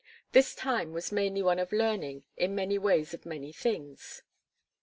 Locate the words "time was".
0.55-1.11